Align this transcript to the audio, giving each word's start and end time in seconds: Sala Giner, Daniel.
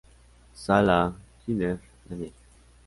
Sala 0.55 1.13
Giner, 1.45 1.77
Daniel. 2.09 2.33